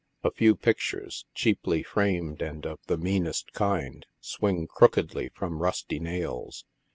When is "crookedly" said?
4.65-5.29